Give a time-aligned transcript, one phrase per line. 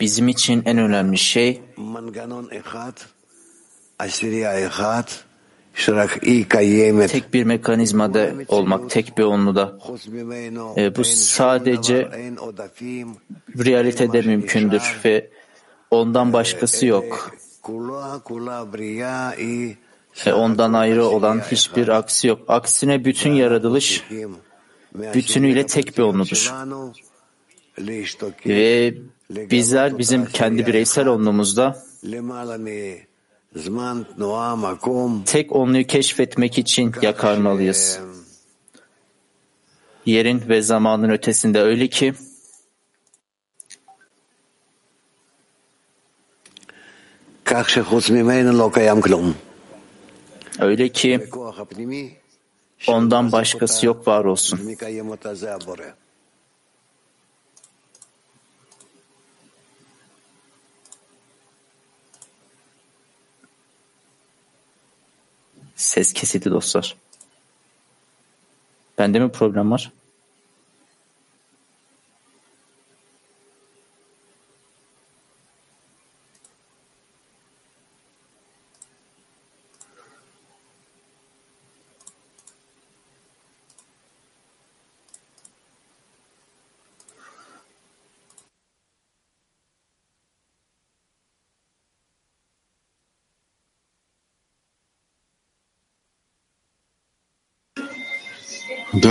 [0.00, 1.62] Bizim için en önemli şey
[7.08, 9.78] tek bir mekanizmada olmak, tek bir onluda.
[10.76, 12.08] E, bu sadece
[13.58, 15.30] realitede mümkündür ve
[15.90, 17.30] ondan başkası yok.
[20.26, 22.40] E, ondan ayrı olan hiçbir aksi yok.
[22.48, 24.04] Aksine bütün yaratılış
[24.94, 26.52] bütünüyle tek bir onludur.
[28.46, 28.94] Ve
[29.28, 31.84] bizler bizim kendi bireysel onluğumuzda
[35.26, 38.00] tek onluyu keşfetmek için yakarmalıyız.
[40.06, 42.14] Yerin ve zamanın ötesinde öyle ki
[50.58, 51.28] öyle ki
[52.86, 54.60] ondan başkası yok var olsun.
[65.76, 66.96] Ses kesildi dostlar.
[68.98, 69.92] Bende mi problem var?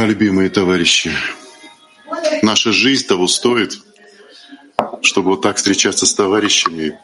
[0.01, 1.11] Да, любимые товарищи,
[2.41, 3.73] наша жизнь того стоит,
[5.03, 6.97] чтобы вот так встречаться с товарищами.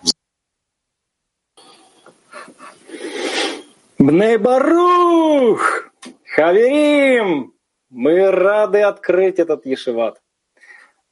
[4.00, 5.92] Бней Барух!
[6.26, 7.54] Хаверим!
[7.92, 10.20] Мы рады открыть этот ешеват.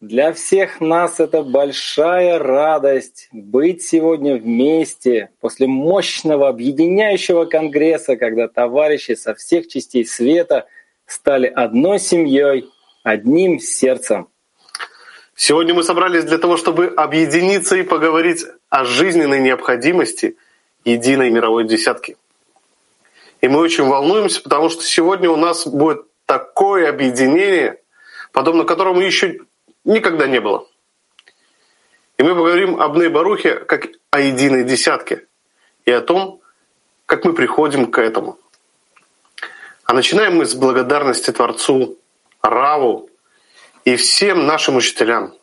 [0.02, 9.14] Для всех нас это большая радость быть сегодня вместе после мощного объединяющего конгресса, когда товарищи
[9.14, 10.68] со всех частей света
[11.06, 12.70] стали одной семьей,
[13.04, 14.28] одним сердцем.
[15.36, 20.38] Сегодня мы собрались для того, чтобы объединиться и поговорить о жизненной необходимости
[20.86, 22.18] единой мировой десятки.
[23.42, 27.82] И мы очень волнуемся, потому что сегодня у нас будет такое объединение,
[28.32, 29.40] подобно которому еще
[29.84, 30.68] никогда не было.
[32.18, 35.28] И мы поговорим об Нейбарухе как о единой десятке
[35.84, 36.42] и о том,
[37.06, 38.40] как мы приходим к этому.
[39.86, 41.98] А начинаем мы с благодарности Творцу,
[42.42, 43.10] Раву
[43.86, 45.34] и всем нашим учителям.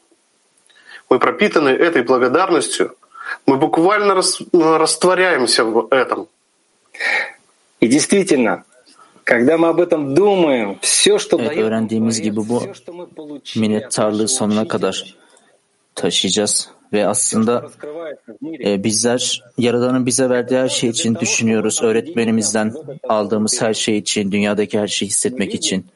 [1.08, 2.96] Мы пропитаны этой благодарностью,
[3.46, 6.28] мы буквально растворяемся в этом.
[7.80, 8.64] И действительно,
[9.24, 12.62] когда мы об этом думаем, все, что evet, öğrendiğimiz gibi bu
[13.56, 15.16] minnettarlığı sonuna kadar
[15.94, 17.66] taşıyacağız ve aslında
[18.64, 21.82] e, bizler Yaradan'ın bize verdiği her şey için düşünüyoruz.
[21.82, 22.74] Öğretmenimizden
[23.08, 25.86] aldığımız her şey için, dünyadaki her şeyi hissetmek için.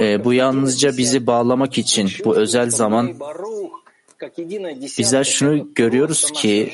[0.00, 3.14] E, bu yalnızca bizi bağlamak için, bu özel zaman
[4.98, 6.72] Bizler şunu görüyoruz ki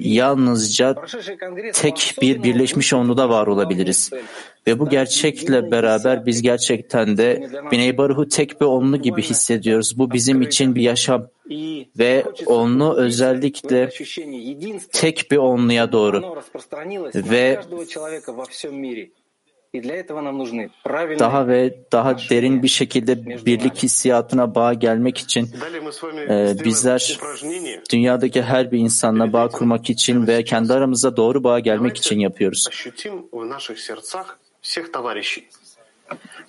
[0.00, 0.94] yalnızca
[1.72, 4.10] tek bir birleşmiş onluda var olabiliriz.
[4.66, 9.98] Ve bu gerçekle beraber biz gerçekten de Biney Baruhu tek bir onlu gibi hissediyoruz.
[9.98, 11.26] Bu bizim için bir yaşam
[11.98, 13.90] ve onlu özellikle
[14.92, 16.36] tek bir onluya doğru.
[17.14, 17.60] ve
[21.18, 25.50] daha ve daha derin bir şekilde birlik hissiyatına bağ gelmek için
[26.28, 27.18] e, bizler
[27.92, 32.68] dünyadaki her bir insanla bağ kurmak için ve kendi aramızda doğru bağ gelmek için yapıyoruz.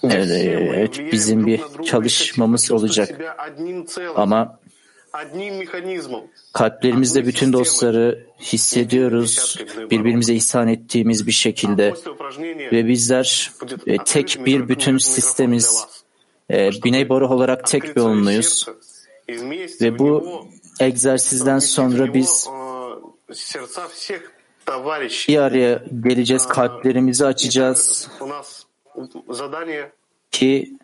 [0.03, 3.09] Evet, evet bizim bir çalışmamız olacak.
[4.15, 4.59] Ama
[6.53, 9.57] Kalplerimizde bütün dostları hissediyoruz,
[9.91, 11.93] birbirimize ihsan ettiğimiz bir şekilde.
[12.71, 13.51] Ve bizler
[13.87, 15.87] e, tek bir bütün sistemiz,
[16.51, 18.65] e, Biney Boruh olarak tek bir onluyuz.
[19.81, 20.45] ve bu
[20.79, 22.49] egzersizden sonra biz
[25.27, 28.09] bir araya geleceğiz, kalplerimizi açacağız.
[30.31, 30.77] ki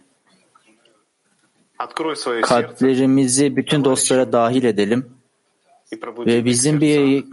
[2.42, 5.12] kalplerimizi bütün dostlara dahil edelim.
[6.18, 7.26] Ve bizim bir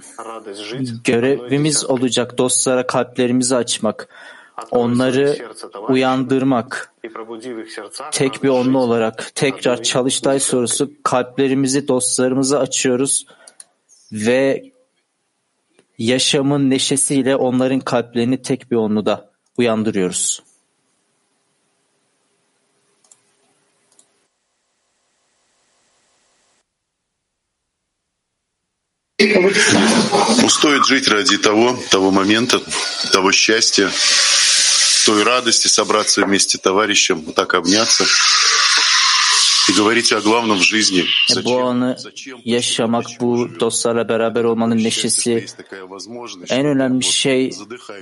[1.05, 2.39] görevimiz olacak.
[2.39, 4.09] Dostlara kalplerimizi açmak,
[4.71, 5.37] onları
[5.89, 6.93] uyandırmak,
[8.13, 13.27] tek bir onlu olarak tekrar çalıştay sorusu kalplerimizi dostlarımıza açıyoruz
[14.13, 14.73] ve
[15.99, 20.46] yaşamın neşesiyle onların kalplerini tek bir onluda uyandırıyoruz.
[30.45, 32.61] Устоит жить ради того, того момента,
[33.13, 33.91] того счастья,
[35.07, 38.05] той радости собраться вместе товарищам, вот так обняться
[39.69, 41.05] и говорить о главном в жизни.
[41.31, 41.97] E, Bu anı
[42.45, 45.47] yaşamak, bu dostlarla beraber olmanın neşesi,
[46.49, 47.51] en önemli şey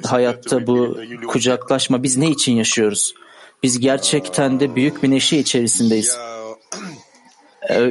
[0.04, 0.98] hayatta bu
[1.28, 2.02] kucaklaşma.
[2.02, 3.14] Biz ne için yaşıyoruz?
[3.62, 6.18] Biz gerçekten de büyük bir neşe içerisindeyiz.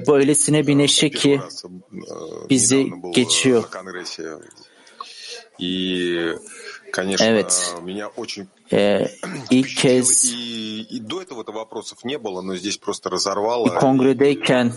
[0.07, 1.41] bu öylesine bir neşe ki
[2.49, 3.63] bizi geçiyor.
[7.21, 7.75] Evet.
[8.73, 9.07] Ee,
[9.51, 10.33] ilk kez
[13.79, 14.73] kongredeyken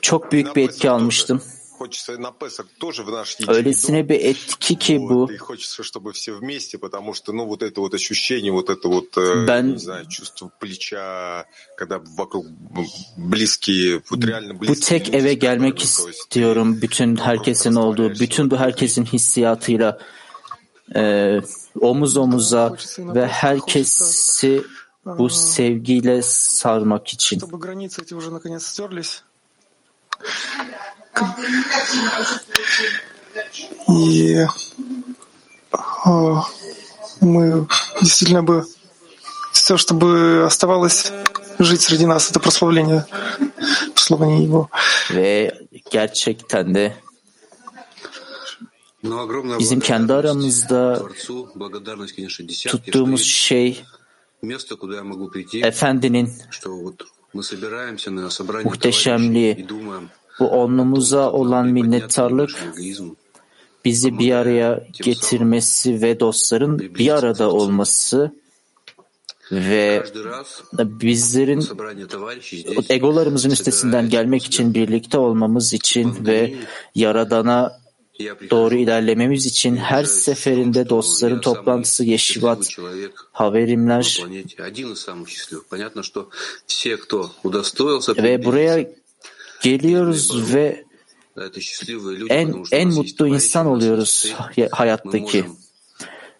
[0.00, 1.42] çok büyük bir etki almıştım.
[3.48, 5.28] Öylesine bir etki ki bu.
[9.48, 9.78] Ben
[14.68, 16.78] bu tek eve gelmek istiyorum.
[16.82, 19.98] Bütün herkesin olduğu, bütün bu herkesin hissiyatıyla
[20.96, 21.36] e,
[21.80, 24.62] omuz omuza ve herkesi
[25.06, 27.40] bu sevgiyle sarmak için.
[33.88, 34.46] И
[35.72, 36.42] а,
[37.20, 37.66] мы
[38.00, 38.64] действительно бы
[39.52, 41.12] все, чтобы оставалось
[41.58, 43.06] жить среди нас, это прославление,
[43.94, 44.70] прославление Его.
[49.58, 51.02] Bizim kendi aramızda
[52.68, 53.84] tuttuğumuz şey
[55.62, 56.32] Efendinin
[58.64, 59.66] muhteşemliği.
[60.40, 62.50] Bu onlumuza olan minnettarlık
[63.84, 68.32] bizi bir araya getirmesi ve dostların bir arada olması
[69.52, 70.04] ve
[70.80, 71.64] bizlerin
[72.88, 76.54] egolarımızın üstesinden gelmek için birlikte olmamız için ve
[76.94, 77.80] Yaradan'a
[78.50, 82.68] doğru ilerlememiz için her seferinde dostların toplantısı, yeşivat,
[83.32, 84.24] haberimler
[88.22, 88.86] ve buraya
[89.62, 90.84] geliyoruz ve
[92.28, 94.34] en, en mutlu insan oluyoruz
[94.70, 95.44] hayattaki.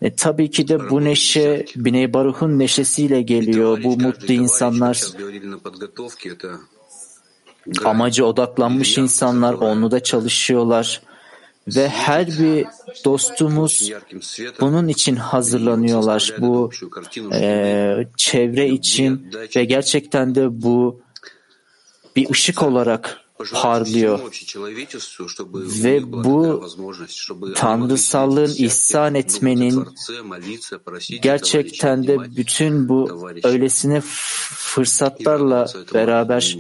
[0.03, 5.03] E, tabii ki de bu neşe Biney Baruch'un neşesiyle geliyor bu mutlu insanlar.
[7.85, 11.03] Amaca odaklanmış insanlar, onu da çalışıyorlar.
[11.77, 12.67] Ve her bir
[13.05, 13.93] dostumuz
[14.61, 16.35] bunun için hazırlanıyorlar.
[16.39, 16.71] Bu
[17.33, 21.01] e, çevre için ve gerçekten de bu
[22.17, 23.21] bir ışık olarak
[23.53, 24.21] parlıyor.
[25.55, 26.67] Ve bu
[27.55, 29.89] tanrısallığın ihsan etmenin
[31.23, 36.59] gerçekten de bütün bu öylesine fırsatlarla beraber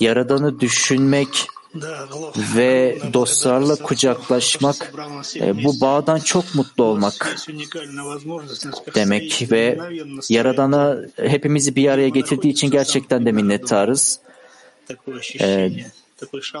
[0.00, 1.46] Yaradan'ı düşünmek
[2.56, 4.92] ve dostlarla kucaklaşmak
[5.36, 7.36] e, bu bağdan çok mutlu olmak
[8.94, 9.78] demek ve
[10.28, 14.20] Yaradan'a hepimizi bir araya getirdiği için gerçekten de minnettarız
[15.40, 15.70] e,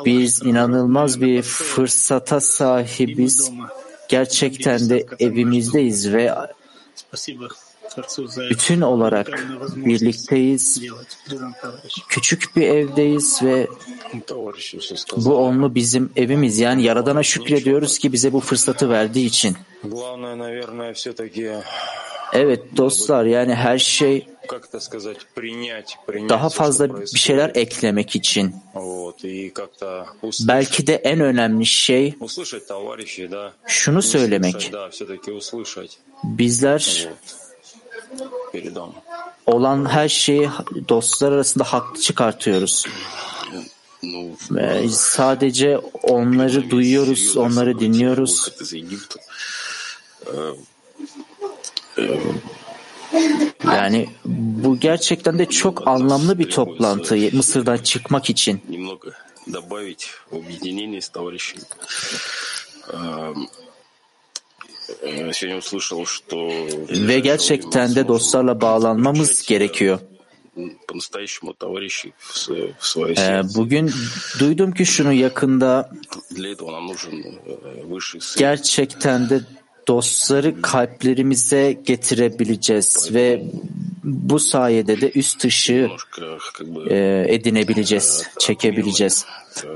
[0.04, 3.52] biz inanılmaz bir fırsata sahibiz.
[4.08, 6.34] Gerçekten de evimizdeyiz ve
[8.50, 10.82] bütün olarak birlikteyiz.
[12.08, 13.68] Küçük bir evdeyiz ve
[15.16, 16.58] bu onlu bizim evimiz.
[16.58, 19.56] Yani Yaradan'a şükrediyoruz ki bize bu fırsatı verdiği için.
[22.32, 24.26] Evet dostlar yani her şey
[26.28, 28.54] daha fazla bir şeyler eklemek için.
[30.40, 32.14] Belki de en önemli şey
[33.66, 34.72] şunu söylemek.
[36.24, 37.08] Bizler
[39.46, 40.48] olan her şeyi
[40.88, 42.86] dostlar arasında haklı çıkartıyoruz.
[44.90, 48.52] Sadece onları duyuyoruz, onları dinliyoruz.
[53.64, 58.60] Yani bu gerçekten de çok anlamlı bir toplantı Mısır'dan çıkmak için.
[67.08, 69.98] Ve gerçekten de dostlarla bağlanmamız gerekiyor.
[73.16, 73.92] Э, bugün
[74.38, 75.90] duydum ki şunu yakında
[78.36, 79.40] gerçekten de
[79.88, 83.42] dostları kalplerimize getirebileceğiz ve
[84.04, 85.90] bu sayede de üst ışığı
[86.90, 89.26] e, edinebileceğiz, çekebileceğiz.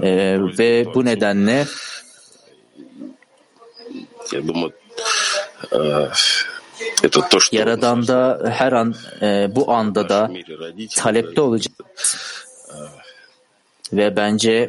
[0.03, 1.67] E, ve bu nedenle
[7.53, 10.31] Yaradan'da her an e, bu anda da
[10.97, 12.17] talepte olacağız.
[13.93, 14.69] Ve bence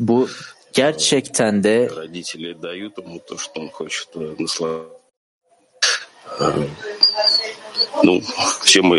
[0.00, 0.28] bu
[0.74, 1.90] Gerçekten de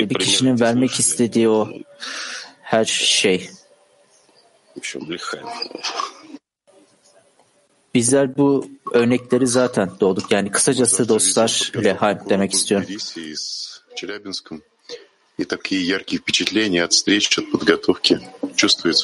[0.09, 1.69] bir kişinin vermek istediği o
[2.61, 3.49] her şey.
[7.93, 10.31] Bizler bu örnekleri zaten doğduk.
[10.31, 12.87] Yani kısacası dostlar Lehaim demek istiyorum.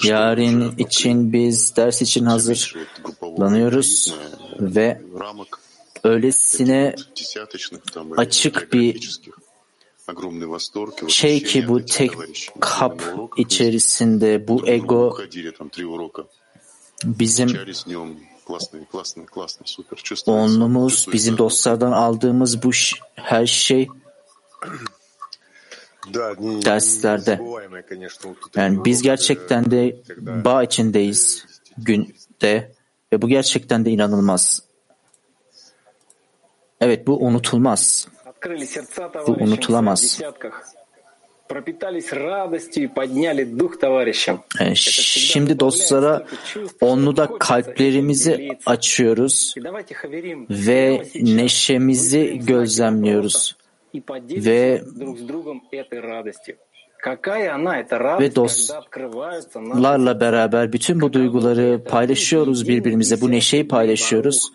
[0.04, 4.16] Yarın için biz ders için hazırlanıyoruz
[4.60, 5.02] ve
[6.04, 6.96] öylesine
[8.18, 9.20] açık bir
[11.08, 12.12] şey ki bu tek
[12.60, 13.02] kap
[13.38, 15.18] içerisinde bu ego
[17.06, 17.50] bizim
[20.26, 22.72] onumuz, bizim dostlardan aldığımız bu
[23.16, 23.88] her şey
[26.65, 27.39] derslerde.
[28.55, 31.46] Yani biz gerçekten de bağ içindeyiz
[31.77, 32.72] günde
[33.13, 34.63] ve bu gerçekten de inanılmaz.
[36.81, 38.08] Evet bu unutulmaz.
[39.27, 40.22] Bu unutulamaz.
[44.60, 46.25] Э, şimdi dostlara
[46.81, 49.55] onluda kalplerimizi açıyoruz
[50.50, 53.55] ve neşemizi gözlemliyoruz
[54.45, 54.81] ve
[58.19, 63.21] ve dostlarla beraber bütün bu duyguları paylaşıyoruz birbirimize.
[63.21, 64.51] Bu neşeyi paylaşıyoruz.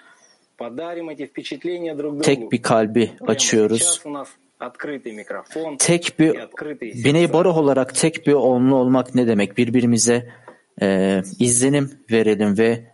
[2.23, 4.03] Tek bir kalbi açıyoruz.
[5.79, 6.35] Tek bir
[7.05, 9.57] Biney Baruh olarak tek bir onlu olmak ne demek?
[9.59, 10.33] Birbirimize
[10.83, 12.85] e, izlenim verelim ve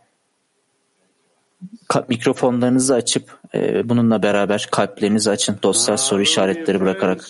[2.08, 3.41] mikrofonlarınızı açıp
[3.84, 7.24] bununla beraber kalplerinizi açın dostlar soru işaretleri bırakarak.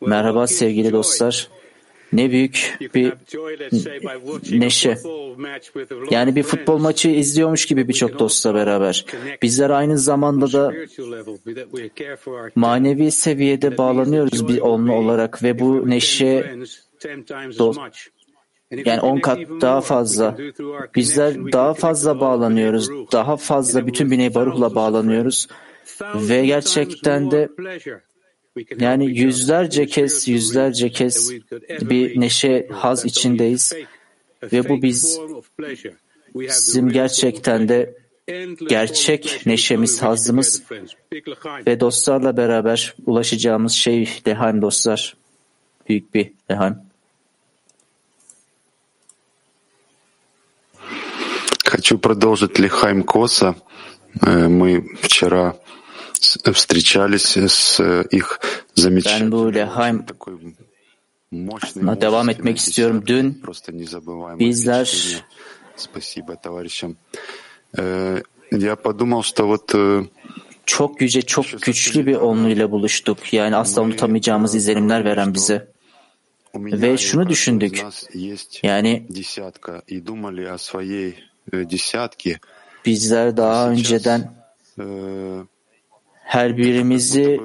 [0.00, 1.48] Merhaba sevgili dostlar.
[2.12, 3.12] Ne büyük bir
[4.50, 4.98] neşe.
[6.10, 9.04] Yani bir futbol maçı izliyormuş gibi birçok dostla beraber.
[9.42, 10.72] Bizler aynı zamanda da
[12.54, 16.56] manevi seviyede bağlanıyoruz bir onlu olarak ve bu neşe
[18.70, 20.36] yani on kat daha fazla.
[20.94, 22.90] Bizler daha fazla bağlanıyoruz.
[23.12, 25.48] Daha fazla bütün Biney Baruh'la bağlanıyoruz.
[26.14, 27.48] Ve gerçekten de
[28.78, 31.32] yani yüzlerce kez yüzlerce kez
[31.80, 33.72] bir neşe haz içindeyiz.
[34.52, 35.20] Ve bu biz
[36.34, 37.94] bizim gerçekten de
[38.68, 40.62] gerçek neşemiz, hazımız
[41.66, 45.16] ve dostlarla beraber ulaşacağımız şey Lehaim dostlar.
[45.88, 46.85] Büyük bir Lehaim.
[51.85, 53.55] Хочу продолжить Лихайм Коса.
[54.21, 55.55] Э, Мы вчера
[56.19, 60.55] с- встречались с э, их Ben bu замечательным, Lehaim такой
[61.31, 63.01] мощный, na devam etmek мужественной istiyorum.
[63.05, 63.41] Dün десяткой.
[63.41, 65.23] Просто незабываемое bizler впечатление.
[65.75, 66.97] Спасибо товарищам.
[67.77, 70.05] Э, Я подумал, что вот э,
[70.65, 73.33] çok yüce, çok güçlü bir onluyla buluştuk.
[73.33, 75.67] Yani asla unutamayacağımız izlenimler veren bize.
[76.53, 77.83] у меня Ve и у şunu каждого из düşündük.
[77.83, 79.07] нас есть Yani
[82.86, 84.36] Bizler daha önceden
[86.20, 87.40] her birimizi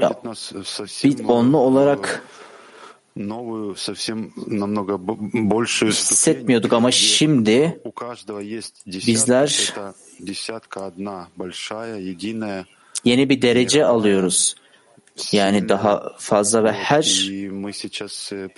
[0.00, 0.14] ya,
[1.04, 2.22] bir onlu olarak
[5.86, 7.80] hissetmiyorduk ama şimdi
[8.86, 9.74] bizler
[13.04, 14.54] yeni bir derece alıyoruz.
[15.32, 17.30] Yani daha fazla ve her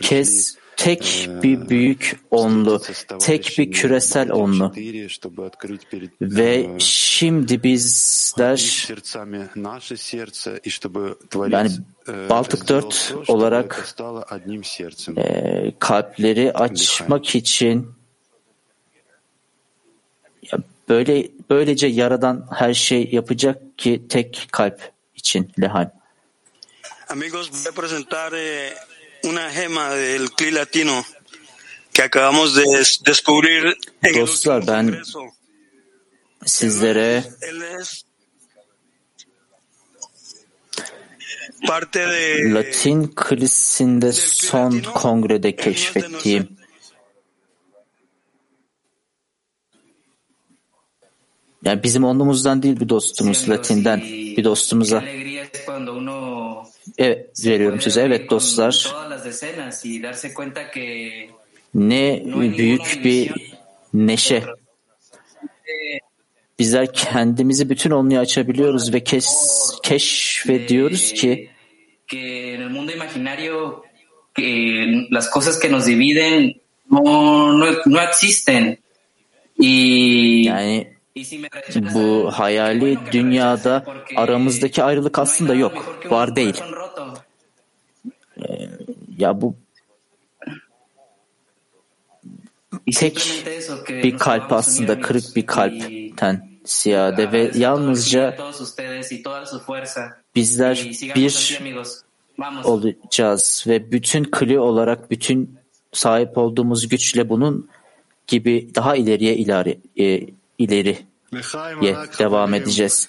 [0.00, 2.82] kez tek bir büyük onlu,
[3.18, 4.72] tek bir küresel onlu.
[6.20, 8.88] Ve şimdi bizler
[11.48, 11.70] yani
[12.30, 13.94] Baltık 4 olarak
[15.16, 17.88] e, kalpleri açmak için
[20.88, 25.92] böyle böylece yaradan her şey yapacak ki tek kalp için lehan.
[27.08, 28.74] Amigos, voy a presentar eh,
[29.24, 31.04] una gema del CLI latino
[31.92, 35.02] que acabamos de des- descubrir en Dostlar ben
[36.44, 38.04] sizlere Él es
[41.66, 46.56] parte de Latin kilisinde son kongrede keşfettiğim
[51.64, 54.00] yani bizim onlumuzdan değil bir dostumuz Latin'den
[54.36, 55.02] bir dostumuza.
[56.98, 58.02] Evet veriyorum size.
[58.02, 58.94] Evet dostlar.
[61.74, 62.22] Ne
[62.58, 63.32] büyük bir
[63.94, 64.42] neşe.
[66.58, 69.28] Bizler kendimizi bütün onluya açabiliyoruz ve kes,
[69.82, 71.50] keşfediyoruz ki
[75.10, 76.54] las cosas que nos dividen
[76.90, 78.78] no, no, no existen.
[79.58, 80.95] Y, Yani
[81.94, 83.84] bu hayali dünyada
[84.16, 85.98] aramızdaki ayrılık aslında yok.
[86.10, 86.62] Var değil.
[88.38, 88.68] Ee,
[89.18, 89.54] Ya bu
[92.94, 93.44] tek
[93.88, 98.36] bir kalp aslında kırık bir kalpten ziyade ve yalnızca
[100.34, 101.60] bizler bir
[102.64, 105.58] olacağız ve bütün kli olarak bütün
[105.92, 107.68] sahip olduğumuz güçle bunun
[108.26, 110.26] gibi daha ileriye ileri e,
[110.58, 110.98] ileriye
[112.18, 113.08] devam edeceğiz.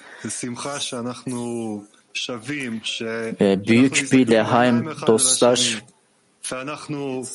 [3.42, 5.84] Ve büyük bir lehaim dostlar,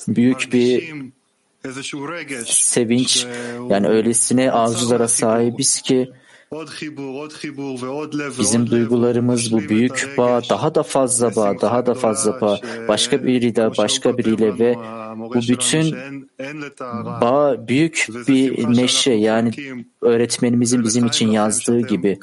[0.09, 0.95] büyük bir
[2.45, 3.27] sevinç.
[3.71, 6.13] yani öylesine arzulara sahibiz ki
[8.39, 13.71] bizim duygularımız bu büyük bağ daha da fazla bağ daha da fazla bağ başka biriyle
[13.79, 14.75] başka biriyle ve
[15.17, 15.97] bu bütün
[17.21, 19.51] bağ büyük bir neşe yani
[20.03, 22.19] öğretmenimizin bizim için yazdığı gibi.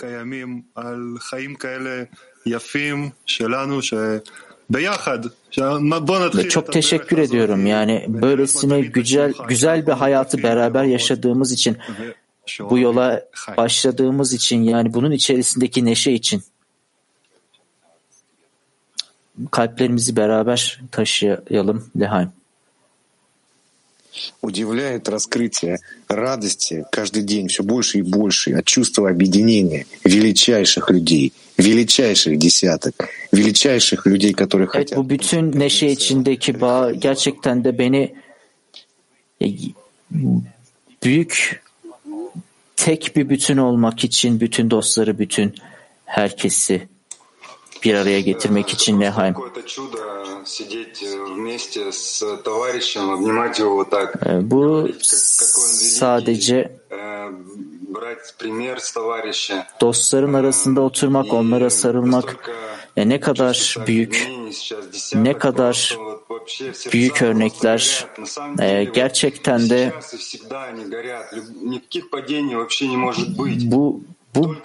[6.37, 7.65] Ve çok teşekkür ediyorum.
[7.65, 11.77] Yani böylesine güzel güzel bir hayatı beraber yaşadığımız için,
[12.70, 13.24] bu yola
[13.56, 16.42] başladığımız için, yani bunun içerisindeki neşe için
[19.50, 22.30] kalplerimizi beraber taşıyalım Lehaim.
[24.42, 32.38] Удивляет раскрытие радости каждый день все больше и больше от чувства объединения величайших людей, величайших
[32.38, 32.94] десяток,
[33.32, 34.98] величайших людей, которые Evet, хотят.
[34.98, 38.14] bu bütün neşe içindeki bağ gerçekten de beni
[39.42, 39.46] e,
[41.02, 41.62] büyük
[42.79, 45.55] tek bir bütün olmak için bütün dostları bütün
[46.05, 46.89] herkesi
[47.83, 49.35] bir araya getirmek için Nehaim.
[54.41, 56.79] Bu sadece
[59.81, 62.49] dostların arasında oturmak, onlara sarılmak.
[62.97, 64.27] E, ne kadar büyük,
[65.13, 65.97] ne kadar
[66.93, 68.07] büyük örnekler
[68.61, 69.93] e, gerçekten de
[73.63, 74.01] bu
[74.35, 74.55] bu,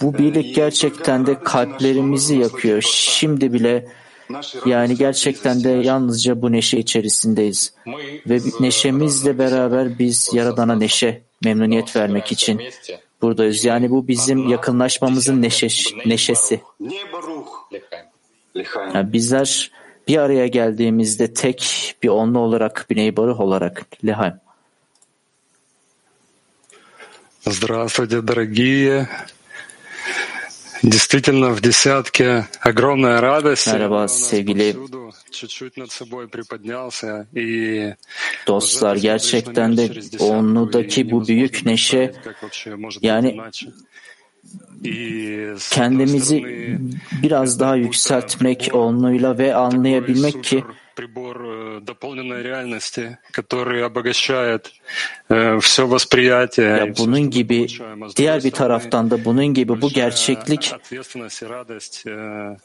[0.00, 2.82] bu birlik gerçekten de kalplerimizi yakıyor.
[2.82, 3.88] Şimdi bile
[4.66, 7.74] yani gerçekten de yalnızca bu neşe içerisindeyiz.
[8.26, 12.62] Ve neşemizle beraber biz Yaradan'a neşe, memnuniyet vermek için
[13.22, 13.64] buradayız.
[13.64, 15.68] Yani bu bizim yakınlaşmamızın neşe,
[16.06, 16.60] neşesi.
[18.94, 19.70] Yani bizler
[20.07, 24.33] bir araya geldiğimizde tek bir onlu olarak, Biney Baruh olarak, Lehaim.
[27.45, 29.07] Здравствуйте, дорогие.
[30.83, 33.67] Действительно, в десятке огромная радость.
[33.67, 37.27] Merhaba У нас sevgili повсюду чуть-чуть над собой приподнялся.
[37.33, 37.95] И
[38.47, 43.37] dostlar gerçekten de onludaki bu büyük neşe как вообще может быть yani
[44.43, 44.89] иначе.
[44.89, 46.89] И с одной kendimizi стороны,
[47.23, 50.63] biraz daha yükseltmek onluyla ve anlayabilmek ki
[50.99, 54.73] прибор э, дополненной реальности, который обогащает
[55.61, 56.67] все восприятие.
[56.67, 57.67] ya bunun gibi
[58.15, 62.57] diğer bir taraftan da bunun gibi bu gerçeklik Ответственность и радость э,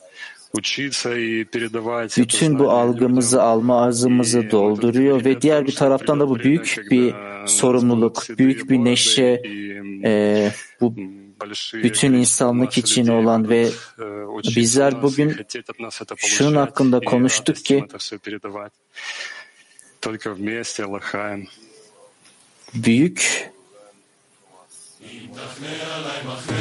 [0.52, 6.20] учиться и передавать это bütün bu знание algımızı, alma arzımızı dolduruyor ve diğer bir taraftan
[6.20, 7.14] da bu büyük bir
[7.46, 9.42] sorumluluk, büyük bir neşe,
[10.04, 10.94] e, bu
[11.73, 13.69] bütün insanlık için olan ve
[14.55, 15.37] bizler bugün
[16.17, 17.85] şunun hakkında konuştuk ki
[22.73, 23.49] büyük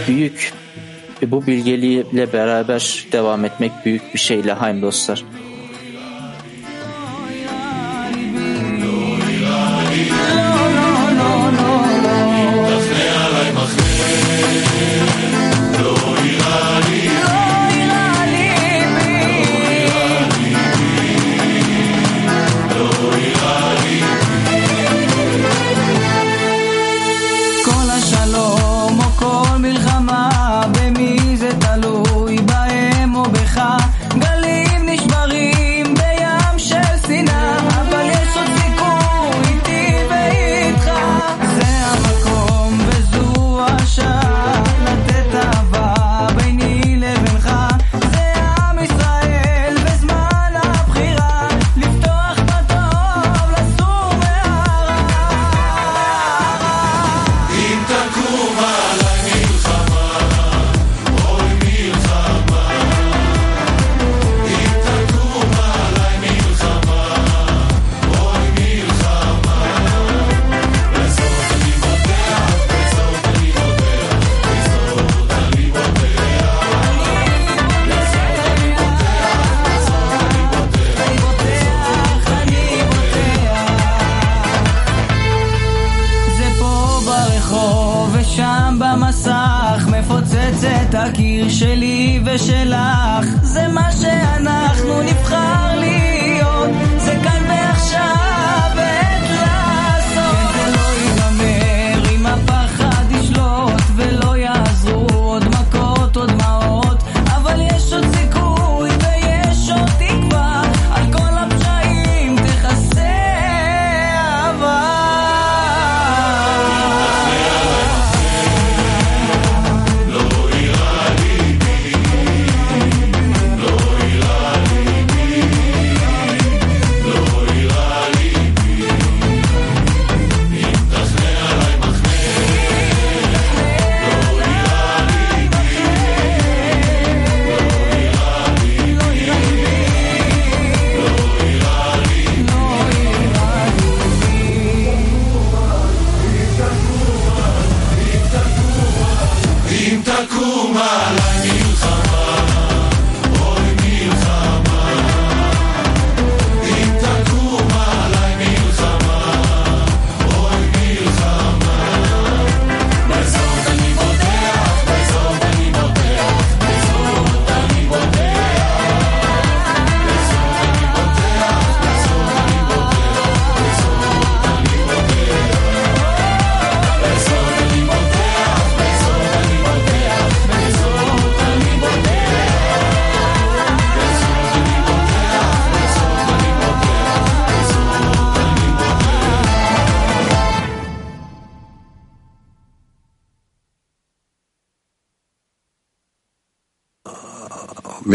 [0.09, 0.53] büyük
[1.23, 5.25] e, bu bilgeliğiyle beraber devam etmek büyük bir şey Lahaim dostlar.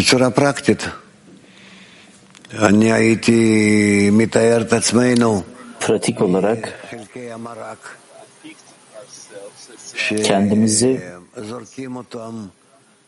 [0.02, 0.84] בצורה פרקטית,
[2.58, 5.42] אני הייתי מתאר את עצמנו
[5.80, 7.96] Pratik olarak חלקי המרק,
[10.24, 10.98] kendimizi
[11.36, 12.46] שזורקים אותם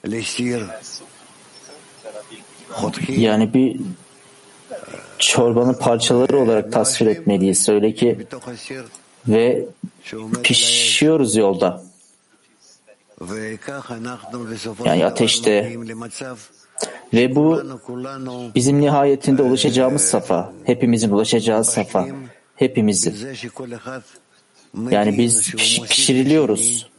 [0.04, 0.70] לסיר,
[2.70, 3.80] חותכים, yani bir
[5.18, 7.68] çorbanın parçaları olarak tasvir etmeliyiz.
[7.68, 8.84] Öyle ki בתוך הסיר,
[9.28, 9.64] ve
[10.42, 11.82] pişiyoruz yolda.
[13.20, 16.36] וכך אנחנו בסופו Yani של דבר ateşte מגיעים למצב
[17.13, 17.63] ve bu
[18.55, 22.07] bizim nihayetinde ulaşacağımız safa, hepimizin ulaşacağı safa,
[22.55, 23.15] hepimizin.
[24.91, 25.55] Yani biz
[25.89, 26.89] pişiriliyoruz.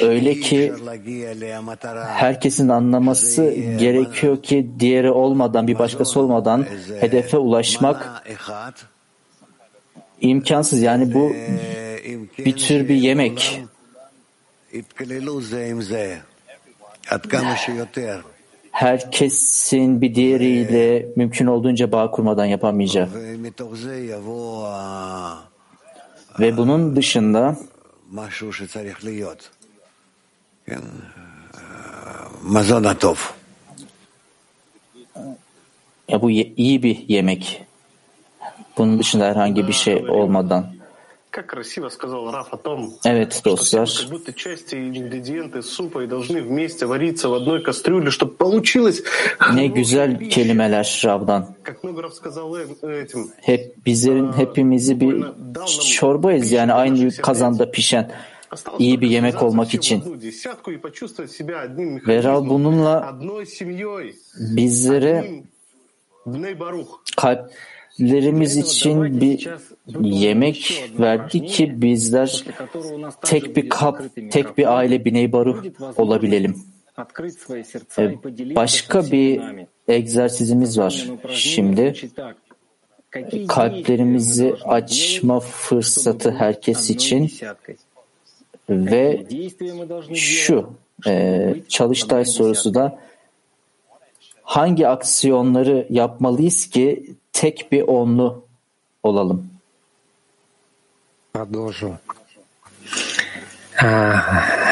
[0.00, 0.72] Öyle ki
[2.06, 6.66] herkesin anlaması gerekiyor ki diğeri olmadan, bir başkası olmadan
[7.00, 8.24] hedefe ulaşmak
[10.20, 10.82] imkansız.
[10.82, 11.32] Yani bu
[12.38, 13.62] bir tür bir yemek
[18.78, 23.08] herkesin bir diğeriyle mümkün olduğunca bağ kurmadan yapamayacak.
[26.40, 27.56] Ve bunun dışında
[32.42, 33.14] mazonatov
[36.08, 37.64] ya bu iyi bir yemek.
[38.76, 40.77] Bunun dışında herhangi bir şey olmadan.
[43.04, 44.08] Evet dostlar.
[49.54, 51.54] Ne güzel kelimeler Rab'dan.
[53.40, 55.24] Hep bizlerin hepimizi bir
[55.92, 58.10] çorbayız yani aynı kazanda pişen
[58.78, 60.20] iyi bir yemek olmak için.
[62.08, 63.18] Ve Rab bununla
[64.36, 65.30] bizlere
[67.16, 67.50] kalp
[68.00, 69.48] lerimiz için bir
[70.00, 72.44] yemek verdi ki bizler
[73.22, 75.64] tek bir kap, tek ee, bir aile Biney Baruh
[75.96, 76.56] olabilelim.
[78.56, 79.40] Başka bir
[79.88, 81.08] egzersizimiz var.
[81.30, 81.94] Şimdi.
[83.48, 87.32] Kalplerimizi açma fırsatı herkes için
[88.70, 89.26] ve
[90.14, 90.70] şu
[91.06, 92.98] e, çalıştay sorusu da
[94.42, 98.44] hangi aksiyonları yapmalıyız ki tek bir onlu
[99.02, 99.50] olalım.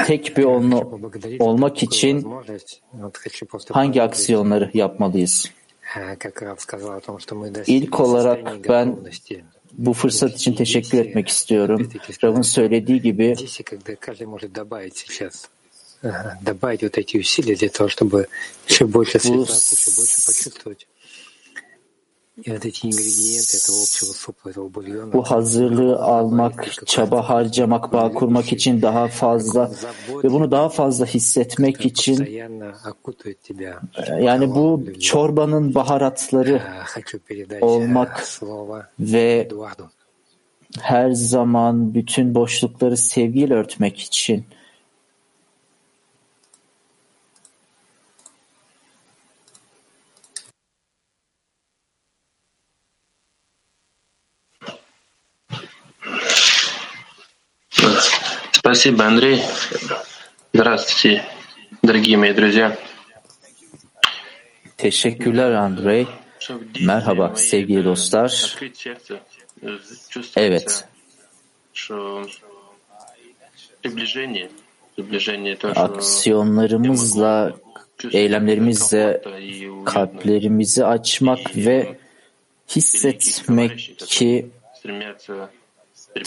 [0.06, 1.00] Tek bir onlu
[1.38, 2.26] olmak için
[3.70, 5.50] hangi aksiyonları yapmalıyız?
[7.66, 8.96] İlk olarak ben
[9.72, 11.90] bu fırsat için teşekkür etmek istiyorum.
[12.24, 13.36] Rav'ın söylediği gibi
[18.92, 19.04] bu
[25.12, 29.72] bu hazırlığı almak, çaba harcamak, bağ kurmak için daha fazla
[30.24, 36.62] ve bunu daha fazla hissetmek için ee, yani bu çorbanın baharatları
[37.60, 38.28] olmak
[39.00, 39.48] ve
[40.80, 44.44] her zaman bütün boşlukları sevgiyle örtmek için
[58.75, 59.41] Спасибо, Андрей.
[60.53, 61.23] Здравствуйте,
[61.81, 62.77] дорогие мои друзья.
[64.77, 66.07] Teşekkürler Andrei.
[66.79, 68.25] Merhaba sevgili dostlar.
[68.25, 69.19] Открыть сердце,
[69.61, 69.77] э,
[70.09, 70.87] чувствуется, Evet,
[71.73, 72.25] что
[73.81, 74.49] приближение,
[74.95, 77.53] приближение тоже aksiyonlarımızla,
[78.11, 79.21] eylemlerimizle
[79.85, 81.97] kalplerimizi açmak ve
[82.67, 85.49] hissetmek ki стремятся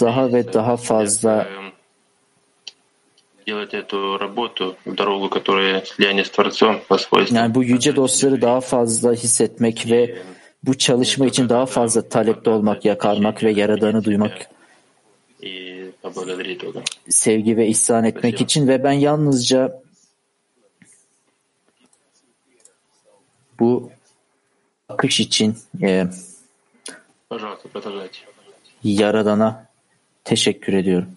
[0.00, 1.77] daha ve daha fazla э,
[3.48, 7.36] делать эту работу, дорогу, которая слияние с Творцом по свойству.
[7.36, 10.18] yani bu yüce dostları daha fazla hissetmek ve
[10.62, 14.48] bu çalışma için daha fazla talepte olmak, yakarmak ve yaradanı duymak,
[15.42, 16.82] И поблагодарить Бога.
[17.08, 19.82] sevgi ve ihsan etmek için ve ben yalnızca
[23.60, 23.90] bu
[24.88, 26.06] akış için e,
[27.30, 28.18] Пожалуйста, продолжайте.
[28.84, 29.66] Yaradan'a
[30.24, 31.08] teşekkür ediyorum.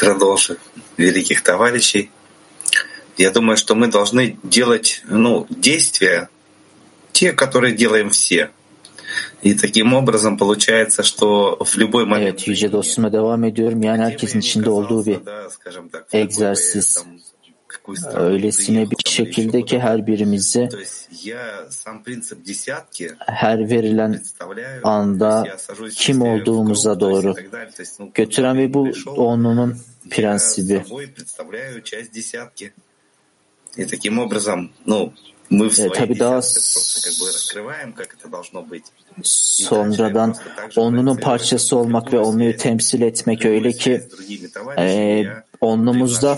[0.00, 0.56] Продолжив
[0.96, 2.10] великих товарищей,
[3.18, 6.28] я думаю, что мы должны делать ну, действия,
[7.12, 8.50] те, которые делаем все.
[9.42, 13.82] И таким образом получается, что в любой момент Evet, yüce dostuma devam ediyorum.
[13.82, 15.18] Yani herkesin içinde olduğu bir
[16.12, 17.04] egzersiz.
[18.14, 20.68] Öylesine bir şekilde ki her birimizi
[23.18, 24.22] her verilen
[24.82, 25.58] anda
[25.94, 27.34] kim olduğumuza doğru
[28.14, 29.76] götüren ve bu onunun
[30.09, 30.83] prensibi.
[30.83, 32.73] собой представляю часть десятки.
[33.75, 35.13] И таким образом, ну,
[35.49, 38.85] мы в E, своей tabii daha десятке просто как бы раскрываем, как это должно быть.
[39.23, 40.35] sonradan
[40.75, 44.01] onlunun parçası olmak ve onluyu temsil etmek öyle ki
[44.77, 45.23] e,
[45.61, 46.37] onlumuzda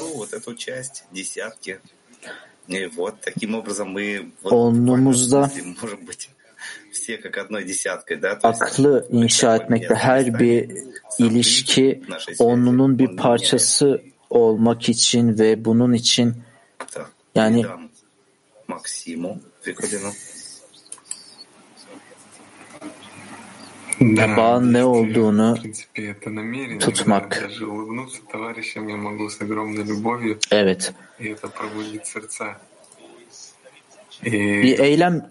[5.87, 6.27] Приношу
[8.62, 10.70] aklı inşa etmekte her bir
[11.18, 12.02] ilişki
[12.38, 16.34] onunun bir parçası olmak için ve bunun için
[17.34, 17.64] yani
[24.36, 25.58] bağın ne olduğunu
[26.78, 27.42] tutmak.
[30.50, 30.92] Evet.
[34.62, 35.30] Bir eylem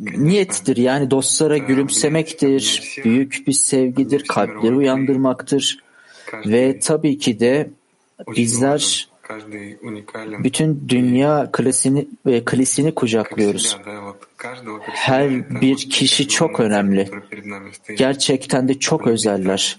[0.00, 0.76] niyettir.
[0.76, 5.78] Yani dostlara gülümsemektir, büyük bir sevgidir, kalpleri uyandırmaktır.
[6.46, 7.70] Ve tabii ki de
[8.36, 9.08] bizler
[10.44, 13.78] bütün dünya klasini, e, klasini kucaklıyoruz.
[14.82, 17.10] Her bir kişi çok önemli.
[17.96, 19.78] Gerçekten de çok özeller.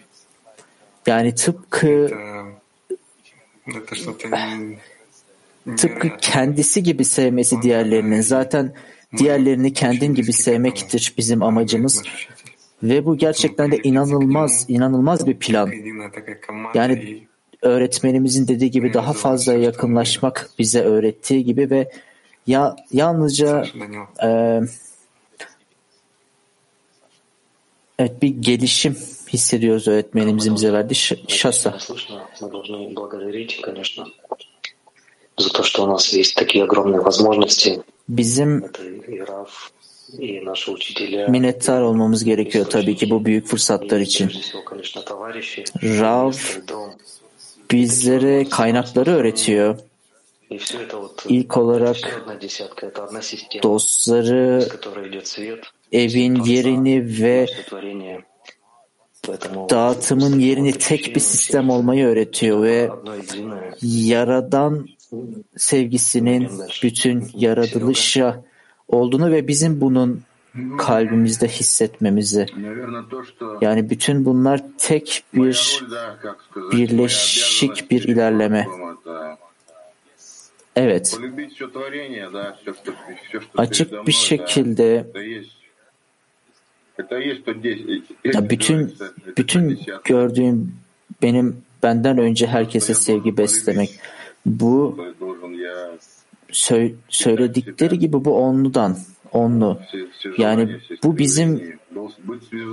[1.07, 2.09] Yani tıpkı
[5.77, 8.21] tıpkı kendisi gibi sevmesi diğerlerinin.
[8.21, 8.73] Zaten
[9.16, 12.02] diğerlerini kendin gibi sevmektir bizim amacımız.
[12.82, 15.68] Ve bu gerçekten de inanılmaz, inanılmaz bir plan.
[15.68, 16.78] единая такая команда.
[16.78, 17.26] Yani
[17.62, 21.90] öğretmenimizin dediği gibi daha fazla yakınlaşmak bize öğrettiği gibi ve
[22.46, 23.64] ya yalnızca
[24.22, 24.60] e,
[27.98, 28.96] evet bir gelişim
[29.32, 31.70] hissediyoruz öğretmenimizin bize verdiği ş- şasa.
[31.70, 34.04] Слышно, мы должны благодарить, конечно,
[35.36, 37.82] за то, что у нас есть такие огромные возможности.
[38.09, 38.71] bizim
[41.29, 44.31] minnettar olmamız gerekiyor tabii ki bu büyük fırsatlar için.
[45.83, 46.31] Rav
[47.71, 49.79] bizlere kaynakları öğretiyor.
[51.29, 52.25] İlk olarak
[53.63, 54.67] dostları,
[55.91, 57.45] evin yerini ve
[59.69, 62.89] dağıtımın yerini tek bir sistem olmayı öğretiyor ve
[63.81, 64.87] Yaradan
[65.57, 66.49] sevgisinin
[66.83, 68.43] bütün yaratılışa
[68.87, 70.21] olduğunu ve bizim bunun
[70.77, 72.45] kalbimizde hissetmemizi.
[73.61, 75.83] Yani bütün bunlar tek bir
[76.71, 78.67] birleşik bir ilerleme.
[80.75, 81.17] Evet.
[83.57, 85.05] Açık bir şekilde
[88.33, 88.95] ya bütün
[89.37, 90.75] bütün gördüğüm
[91.21, 93.89] benim benden önce herkese sevgi beslemek.
[94.45, 94.97] Bu
[96.51, 98.97] sö söyledikleri gibi bu onludan
[99.31, 99.79] onlu.
[100.37, 101.79] Yani bu bizim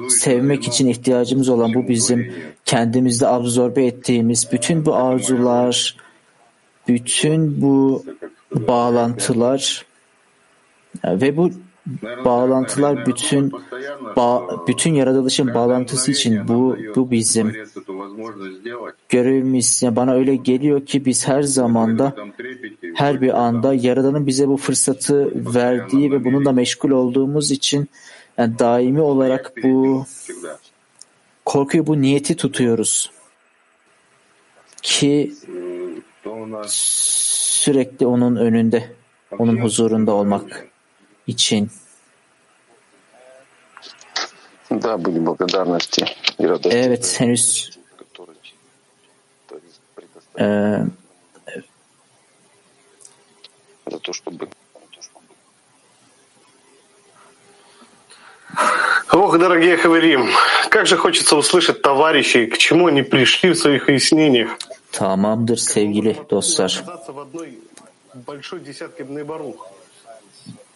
[0.08, 5.96] sevmek için ihtiyacımız olan bu bizim kendimizde absorbe ettiğimiz bütün bu arzular,
[6.88, 8.04] bütün bu
[8.54, 9.86] bağlantılar
[11.04, 11.50] ve bu
[12.24, 13.52] Bağlantılar bütün
[14.16, 17.52] ba, bütün yaratılışın bağlantısı için bu bu bizim
[19.08, 19.82] görevimiz.
[19.90, 22.14] Bana öyle geliyor ki biz her zamanda
[22.94, 27.88] her bir anda Yaradan'ın bize bu fırsatı verdiği ve bununla meşgul olduğumuz için
[28.38, 30.04] yani daimi olarak bu
[31.44, 33.10] korkuyu bu niyeti tutuyoruz
[34.82, 35.32] ki
[36.66, 38.90] sürekli onun önünde,
[39.38, 40.68] onun huzurunda olmak.
[41.26, 41.70] Için.
[44.70, 46.06] Да, были благодарности
[46.38, 46.76] и радости.
[46.76, 47.78] Evet, henüz
[50.38, 50.86] e,
[53.90, 54.48] За то, чтобы
[59.12, 60.28] Ох, дорогие Хаверим,
[60.68, 64.58] как же хочется услышать товарищей, к чему они пришли в своих выяснениях.
[64.96, 66.72] tamamdır sevgili dostlar.
[67.08, 67.58] В одной
[68.14, 69.68] большой десятке Бнейбарух.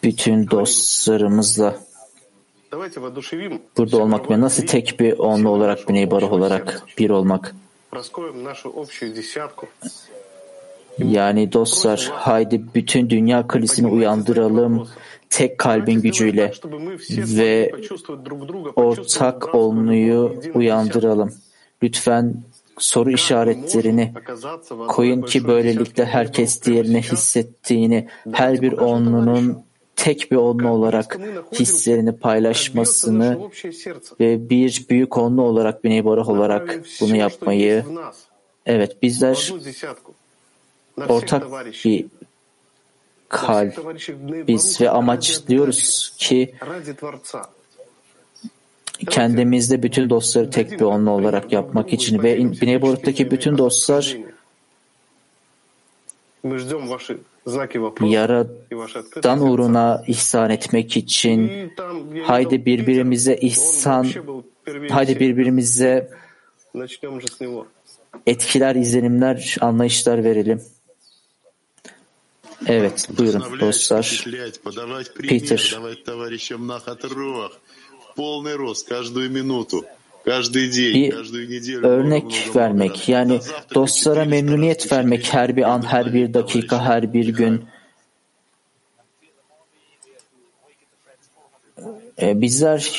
[0.03, 1.75] bütün dostlarımızla
[3.77, 7.55] burada olmak ve nasıl tek bir onlu olarak, bir barah olarak bir olmak.
[10.97, 14.87] Yani dostlar haydi bütün dünya kalesini uyandıralım
[15.29, 16.51] tek kalbin gücüyle
[17.09, 17.71] ve
[18.75, 21.33] ortak olmayı uyandıralım.
[21.83, 22.43] Lütfen
[22.81, 24.13] soru işaretlerini
[24.87, 29.63] koyun ki böylelikle herkes diğerine hissettiğini, her bir onlunun
[29.95, 31.19] tek bir onlu olarak
[31.59, 33.39] hislerini paylaşmasını
[34.19, 37.85] ve bir büyük onlu olarak, bir nebarah olarak bunu yapmayı,
[38.65, 39.53] evet bizler
[41.09, 41.43] ortak
[41.85, 42.05] bir
[43.29, 43.97] kalp,
[44.47, 46.55] biz ve amaç diyoruz ki
[49.09, 54.17] kendimizde bütün dostları tek bir onlu olarak yapmak için ve Neighborhood'daki bütün dostlar
[58.11, 61.71] Yaradan uğruna ihsan etmek için
[62.23, 64.07] haydi birbirimize ihsan
[64.89, 66.09] haydi birbirimize
[68.27, 70.61] etkiler, izlenimler, anlayışlar verelim.
[72.67, 74.25] Evet, buyurun dostlar.
[75.29, 75.77] Peter
[80.93, 83.39] bir örnek vermek yani
[83.75, 87.65] dostlara memnuniyet vermek her bir an, her bir dakika, her bir gün.
[92.21, 92.91] Ee, bizler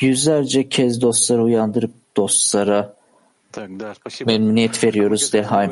[0.00, 2.94] yüzlerce kez dostları uyandırıp dostlara
[4.26, 5.70] memnuniyet veriyoruz de Dehaim.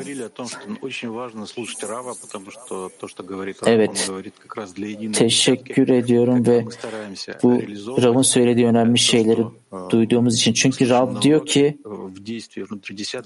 [3.65, 4.11] Evet,
[5.13, 6.65] teşekkür ediyorum ve
[7.43, 7.51] bu
[8.01, 9.45] Rav'ın söylediği önemli şeyleri
[9.89, 10.53] duyduğumuz için.
[10.53, 11.77] Çünkü Rav diyor ki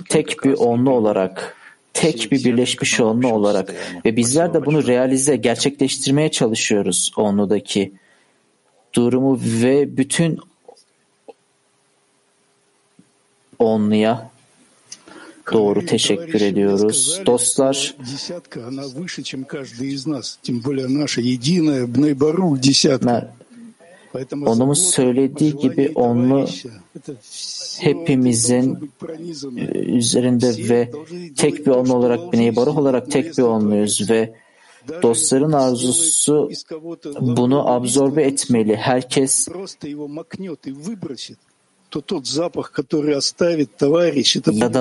[0.09, 1.57] tek bir onlu olarak
[1.93, 3.73] tek bir birleşmiş onlu olarak
[4.05, 7.93] ve bizler de bunu realize gerçekleştirmeye çalışıyoruz onludaki
[8.93, 10.39] durumu ve bütün
[13.59, 14.29] onluya
[15.53, 17.21] Doğru teşekkür ediyoruz.
[17.25, 17.95] Dostlar
[24.45, 26.45] onun söylediği gibi onu
[27.79, 28.91] hepimizin
[29.57, 30.91] э, üzerinde ve
[31.37, 34.33] tek bir on olarak Bnei Baruch olarak tek bir onluyuz ve
[35.01, 36.51] dostların arzusu
[37.19, 38.75] bunu absorbe etmeli.
[38.75, 39.47] Herkes
[41.89, 44.73] то тот запах, который оставит товарищ, это будет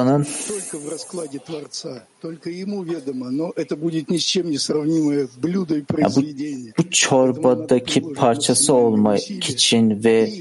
[0.49, 5.29] только в раскладе Творца, только ему ведомо, но это будет ни с чем не сравнимое
[5.37, 6.75] блюдо и bu, произведение.
[6.79, 10.33] bu çorbadaki parçası olmak için ve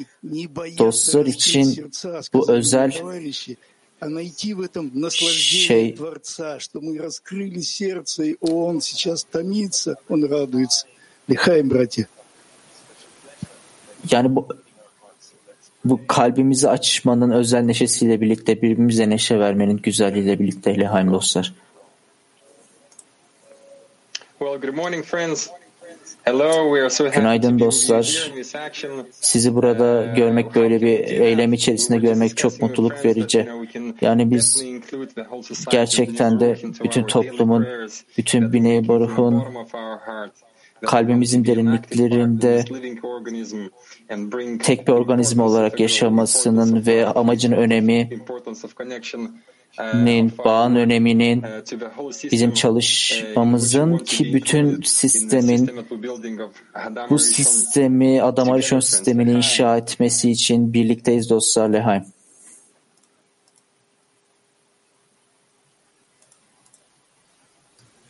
[0.77, 1.91] dostlar için
[2.33, 3.57] bu özel товарищи,
[4.01, 9.95] а найти в этом наслаждение şey Творца, что мы раскрыли сердце, и он сейчас томится,
[10.09, 10.85] он радуется.
[11.27, 12.07] Лихаем, братья.
[14.11, 14.47] yani bu
[15.85, 21.53] bu kalbimizi açmanın özel neşesiyle birlikte birbirimize neşe vermenin güzelliğiyle birlikte Lehaim dostlar.
[24.39, 25.49] Well, good morning, friends.
[27.13, 28.31] Günaydın dostlar.
[29.11, 33.49] Sizi burada görmek, böyle bir eylem içerisinde görmek çok mutluluk verici.
[34.01, 34.65] Yani biz
[35.71, 37.67] gerçekten de bütün toplumun,
[38.17, 40.31] bütün Biney heart.
[40.81, 42.65] Kalbimizin derinliklerinde
[44.63, 48.09] tek bir organizma olarak yaşamasının ve amacın önemi,
[48.77, 49.35] connection
[49.93, 51.43] nin, bağın öneminin
[52.31, 55.69] bizim çalışmamızın ki bütün sistemin
[57.09, 62.14] bu sistemi Adam Arishon sistemini inşa etmesi için birlikteyiz dostlar Lehaim.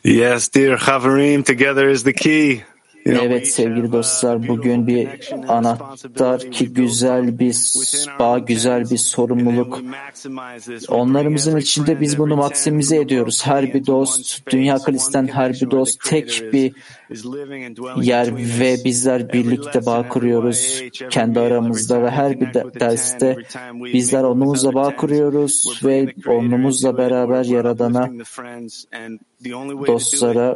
[0.06, 2.62] Yes, dear Chavarim, together is the key.
[3.06, 5.08] Evet sevgili dostlar bugün bir
[5.48, 7.56] anahtar ki güzel bir
[8.18, 9.80] bağ, güzel bir sorumluluk.
[10.88, 13.46] Onlarımızın içinde biz bunu maksimize ediyoruz.
[13.46, 16.72] Her bir dost, Dünya Kalisten her bir dost tek bir
[18.01, 23.37] yer ve bizler birlikte bağ kuruyoruz kendi aramızda ve her bir derste
[23.93, 28.09] bizler onumuzla bağ kuruyoruz ve onumuzla beraber Yaradan'a
[29.87, 30.55] dostlara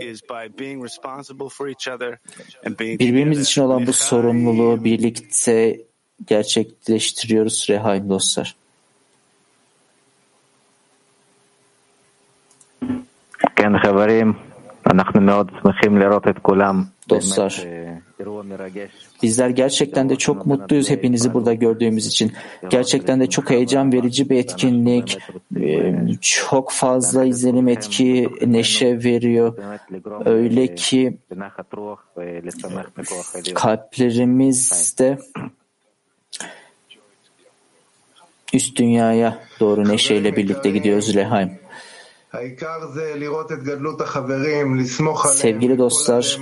[2.79, 5.81] birbirimiz için olan bu sorumluluğu birlikte
[6.27, 8.55] gerçekleştiriyoruz Rehaim dostlar.
[13.55, 14.35] כן חברים,
[17.10, 17.66] Dostlar,
[19.22, 22.32] bizler gerçekten de çok mutluyuz hepinizi burada gördüğümüz için.
[22.70, 25.18] Gerçekten de çok heyecan verici bir etkinlik,
[26.20, 29.58] çok fazla izlenim etki, neşe veriyor.
[30.24, 31.18] Öyle ki
[33.54, 35.18] kalplerimizde
[38.54, 41.50] üst dünyaya doğru neşeyle birlikte gidiyoruz Lehaim.
[45.26, 46.38] Sevgili dostlar,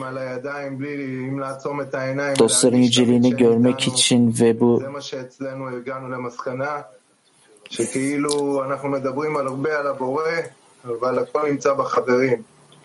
[2.38, 4.82] dostların yüceliğini görmek için ve bu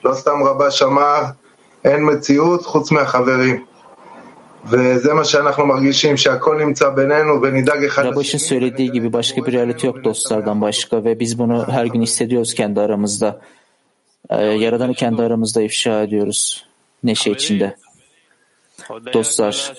[0.06, 1.24] לא סתם רבה שמר,
[1.86, 3.66] אין מציאות חוץ מהחברים.
[8.12, 12.54] Rabaş'ın söylediği gibi başka bir realite yok dostlardan başka ve biz bunu her gün hissediyoruz
[12.54, 13.42] kendi aramızda.
[14.32, 16.66] Yaradan'ı kendi aramızda ifşa ediyoruz
[17.04, 17.76] neşe içinde.
[19.14, 19.74] Dostlar,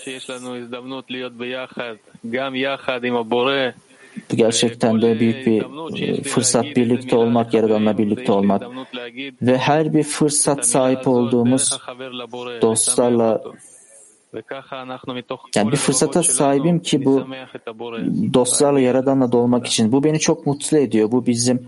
[4.30, 5.64] bu gerçekten de büyük bir
[6.24, 8.62] fırsat birlikte olmak, Yaradan'la birlikte olmak.
[9.43, 11.78] ve her bir fırsat sahip olduğumuz
[12.62, 13.43] dostlarla
[15.55, 17.26] yani bir fırsata sahibim ki bu
[18.34, 19.91] dostlarla Yaradan'la dolmak için.
[19.91, 21.11] Bu beni çok mutlu ediyor.
[21.11, 21.67] Bu bizim,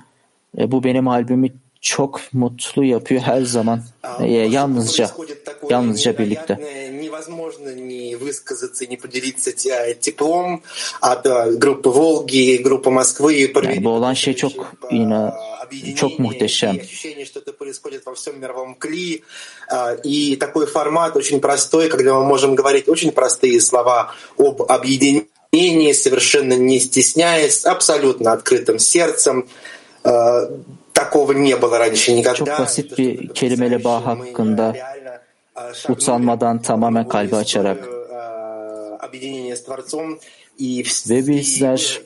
[0.58, 1.48] bu benim albümü
[1.82, 3.82] çok mutlu yapıyor her zaman.
[4.20, 5.10] E, yalnızca,
[5.70, 6.60] yalnızca birlikte.
[7.22, 9.52] невозможно не высказаться, не поделиться
[10.00, 10.64] теплом
[11.02, 11.24] от
[11.58, 13.52] группы Волги, группы Москвы.
[13.64, 15.32] Yani bu olan şey çok yine
[15.97, 16.81] çok muhteşem.
[20.05, 26.55] И такой формат очень простой, когда мы можем говорить очень простые слова об объединении, совершенно
[26.55, 29.49] не стесняясь, абсолютно открытым сердцем.
[30.93, 32.35] Такого не было раньше никогда.
[32.35, 34.77] Çok basit bir kelimeyle bağ hakkında
[35.89, 37.89] utanmadan tamamen kalbi açarak
[40.59, 42.01] ve bizler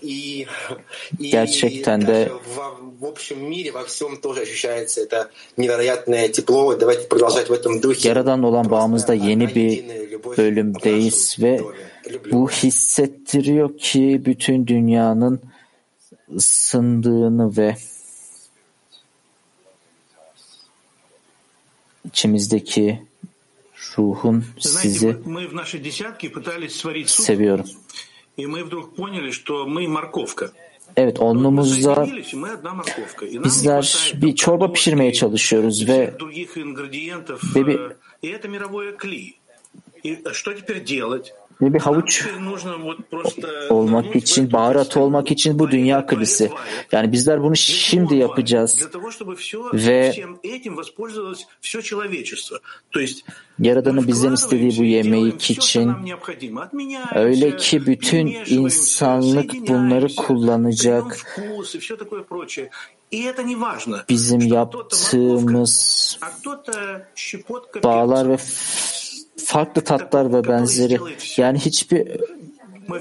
[1.20, 2.32] gerçekten de
[8.04, 9.84] Yaradan olan bağımızda yeni bir
[10.36, 11.60] bölümdeyiz ve
[12.32, 15.40] bu hissettiriyor ki bütün dünyanın
[16.36, 17.76] ısındığını ve
[22.04, 23.02] içimizdeki
[23.98, 25.16] ruhun sizi
[27.06, 27.66] seviyorum.
[30.96, 32.06] Evet, onlumuzda
[33.44, 36.14] bizler bir çorba pişirmeye çalışıyoruz ve,
[37.54, 37.80] ve bir
[41.62, 42.28] ve bir havuç
[43.70, 46.50] olmak için, baharat olmak için bu dünya krizi.
[46.92, 48.88] Yani bizler bunu şimdi yapacağız.
[49.72, 50.14] Ve
[53.58, 55.92] Yaradan'ın bizden istediği bu yemek için
[57.14, 61.36] öyle ki bütün insanlık bunları kullanacak.
[64.08, 66.18] Bizim yaptığımız
[67.84, 68.36] bağlar ve
[69.44, 70.98] farklı tatlar ve benzeri.
[71.36, 72.08] Yani hiçbir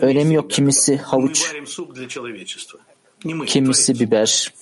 [0.01, 0.51] önemi yok.
[0.51, 1.53] Kimisi havuç,
[3.47, 4.53] kimisi biber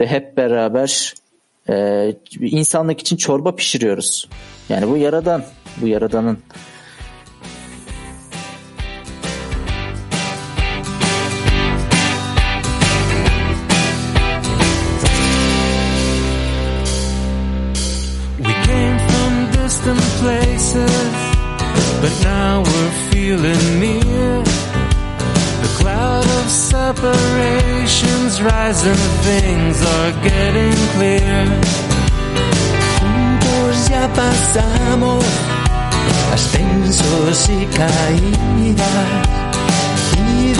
[0.00, 1.14] ve hep beraber
[1.68, 4.28] e, insanlık için çorba pişiriyoruz.
[4.68, 5.44] Yani bu yaradan,
[5.76, 6.38] bu yaradanın
[20.20, 21.12] places,
[22.00, 24.42] but now we're feeling near.
[25.62, 31.46] The cloud of separations rising, things are getting clear.
[32.98, 35.24] Juntos ya pasamos
[36.34, 39.41] ascensos y caídas.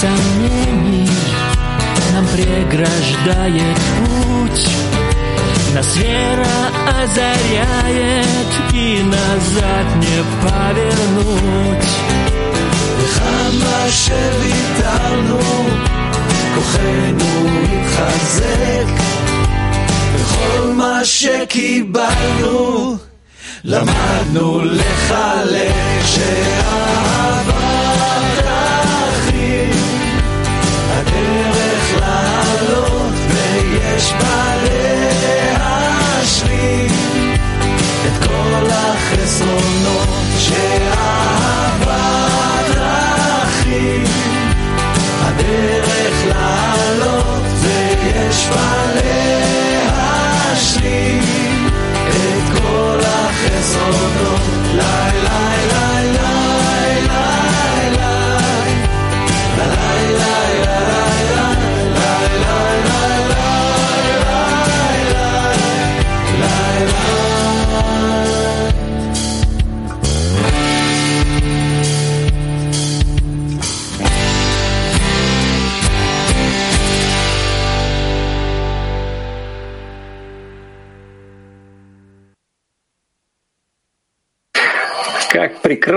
[0.00, 1.08] сомнений
[2.16, 4.68] нам преграждает путь.
[5.74, 6.56] Нас вера
[7.02, 11.88] озаряет и назад не повернуть.
[12.98, 15.40] וכמה שוויתרנו,
[16.54, 17.32] כוחנו
[17.72, 18.88] התחזק,
[20.14, 22.96] וכל מה שקיבלנו,
[23.64, 25.74] למדנו לחלק
[26.04, 27.79] שאהבה
[34.00, 34.54] ויש בה
[35.58, 36.90] להשלים
[38.06, 41.09] את כל החסרונות שאהבה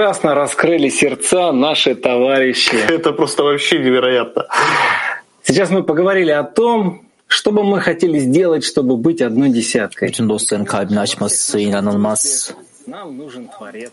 [0.05, 2.77] прекрасно раскрыли сердца наши товарищи.
[2.91, 4.47] Это просто вообще невероятно.
[5.43, 10.09] Сейчас мы поговорили о том, что бы мы хотели сделать, чтобы быть одной десяткой.
[10.09, 12.53] Bütün dostların kalbini açması inanılmaz.
[12.87, 13.93] Нам нужен Творец.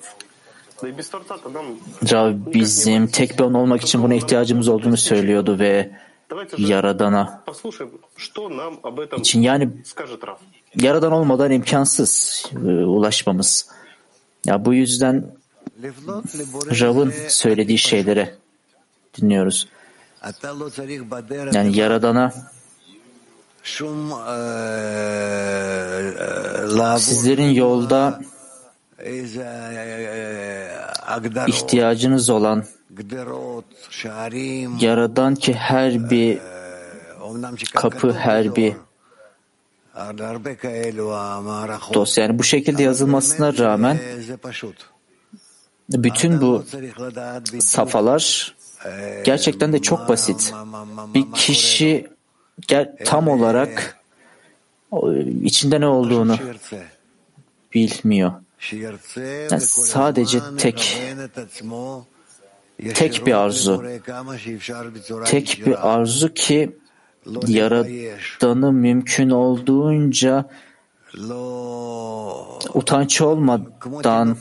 [0.81, 1.65] Да и без Творца-то нам
[2.11, 5.91] Rab bizim tek bir on olmak için buna ihtiyacımız olduğunu söylüyordu ve
[6.57, 9.69] Yaradan'a послушаем, что нам об этом için yani.
[10.75, 13.69] Yaradan olmadan imkansız e, ulaşmamız.
[14.45, 15.40] Ya bu yüzden
[16.81, 18.35] Rav'ın söylediği şeylere
[19.17, 19.67] dinliyoruz.
[21.53, 22.33] Yani Yaradan'a
[26.97, 28.21] sizlerin yolda
[31.47, 32.65] ihtiyacınız olan
[34.79, 36.39] Yaradan ki her bir
[37.73, 38.75] kapı, her bir
[41.93, 43.99] dost yani bu şekilde yazılmasına rağmen
[45.93, 46.65] bütün bu
[47.59, 48.55] safalar
[49.23, 50.53] gerçekten de çok basit.
[51.13, 52.07] Bir kişi
[53.05, 53.97] tam olarak
[55.43, 56.37] içinde ne olduğunu
[57.73, 58.31] bilmiyor.
[59.51, 61.01] Yani sadece tek
[62.93, 63.83] tek bir arzu.
[65.25, 66.77] Tek bir arzu ki
[67.47, 70.49] yaradanı mümkün olduğunca
[72.73, 74.37] utanç olmadan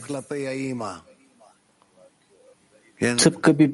[3.17, 3.71] Tıpkı bir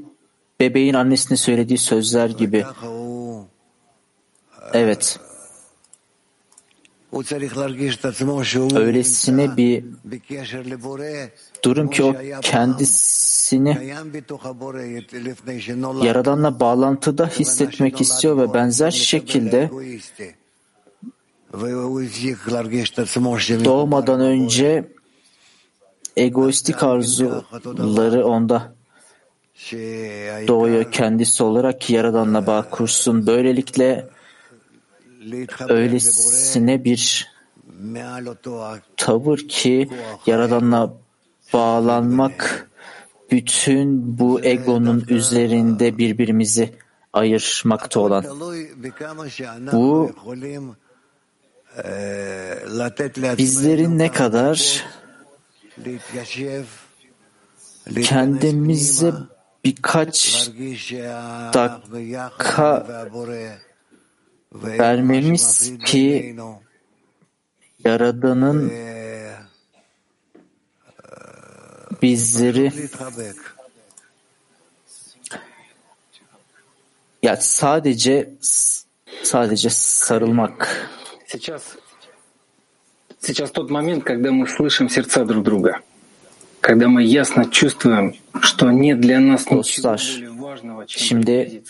[0.60, 2.66] bebeğin annesine söylediği sözler gibi.
[4.74, 5.20] Evet.
[8.76, 9.86] Öylesine bir
[11.64, 13.96] durum ki o kendisini
[16.04, 19.70] Yaradan'la bağlantıda hissetmek istiyor ve benzer şekilde
[23.66, 24.92] doğmadan önce
[26.18, 28.77] egoistik arzuları onda
[30.48, 33.28] doğuya kendisi olarak Yaradan'la bağ kursun.
[33.28, 34.08] Böylelikle
[35.70, 37.28] öylesine bir
[38.98, 39.90] tavır ki
[40.26, 40.94] Yaradan'la
[41.54, 42.70] bağlanmak
[43.32, 46.74] bütün bu egonun üzerinde birbirimizi
[47.14, 48.26] ayırmakta olan.
[49.72, 50.12] Bu
[53.38, 54.86] bizlerin ne kadar
[58.04, 59.14] kendimize
[59.68, 60.50] birkaç
[61.54, 62.88] dakika
[64.54, 66.36] vermemiz ki
[67.86, 68.72] Yaradan'ın
[72.02, 72.72] bizleri
[77.24, 78.30] ya sadece
[79.24, 80.90] sadece sarılmak.
[81.28, 81.62] Сейчас,
[83.20, 85.82] сейчас тот момент, когда мы слышим сердца друг друга.
[89.52, 90.24] Dostlar,
[90.88, 91.62] şimdi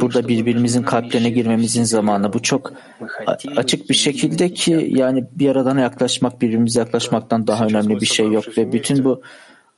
[0.00, 2.32] burada birbirimizin kalplerine girmemizin zamanı.
[2.32, 2.72] Bu çok
[3.56, 8.58] açık bir şekilde ki yani bir Yaradan'a yaklaşmak, birbirimize yaklaşmaktan daha önemli bir şey yok
[8.58, 9.22] ve bütün bu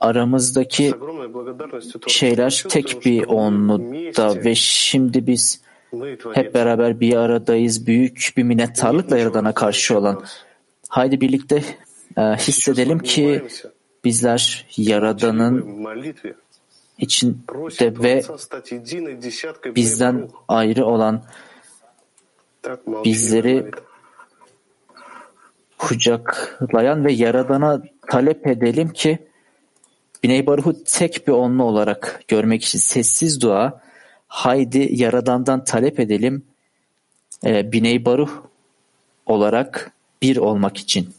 [0.01, 0.95] aramızdaki
[2.07, 5.61] şeyler tek bir onlukta ve şimdi biz
[6.35, 7.87] hep beraber bir aradayız.
[7.87, 10.23] Büyük bir minnettarlıkla Yaradan'a karşı olan.
[10.89, 11.63] Haydi birlikte
[12.19, 13.43] ee, hissedelim ki
[14.05, 15.85] bizler Yaradan'ın
[16.99, 18.23] içinde ve
[19.77, 21.23] bizden ayrı olan
[23.05, 23.71] bizleri
[25.79, 29.19] kucaklayan ve Yaradan'a talep edelim ki
[30.23, 33.81] Biney Baruhu tek bir onlu olarak görmek için sessiz dua
[34.29, 36.43] haydi Yaradan'dan talep edelim
[37.45, 38.31] ee, Biney Baruh
[39.27, 39.93] olarak
[40.23, 41.15] bir olmak için.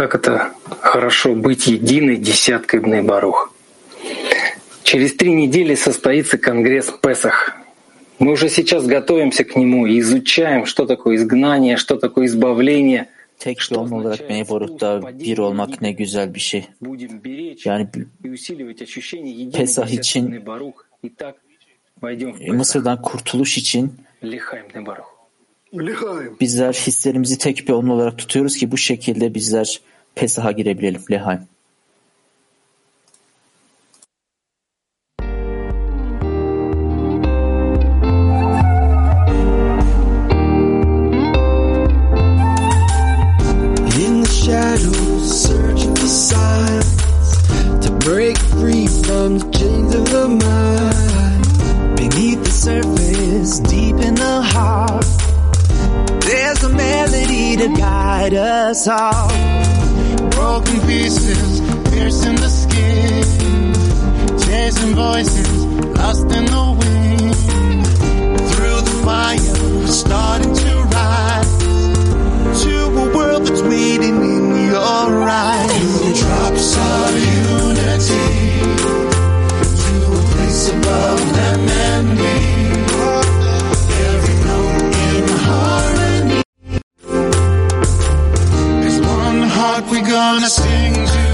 [0.00, 3.52] Как это хорошо быть единой десяткой Бней Барух.
[4.82, 7.54] Через три недели состоится Конгресс Песах.
[8.18, 13.08] Мы уже сейчас готовимся к нему и изучаем, что такое изгнание, что такое избавление.
[13.38, 16.68] Tek bir onlu olarak Biney Baruh'ta bir olmak ne güzel bir şey.
[17.64, 17.88] Yani
[19.52, 20.44] Pesah için.
[22.48, 23.92] Mısır'dan kurtuluş için.
[26.40, 29.80] Bizler hislerimizi tek bir onlu olarak tutuyoruz ki bu şekilde bizler
[30.14, 31.02] Pesah'a girebilelim.
[31.10, 31.40] Lehaim.
[49.62, 50.09] In the
[57.60, 59.28] to guide us all.
[60.30, 63.74] Broken pieces, piercing the skin,
[64.38, 65.64] chasing voices,
[65.98, 67.86] lost in the wind.
[68.52, 71.58] Through the fire, we're starting to rise
[72.64, 76.00] to a world that's waiting in your eyes.
[76.00, 77.12] The drops of
[77.44, 78.28] unity
[79.82, 82.49] to a place above them and me.
[89.80, 91.29] what we gonna sing to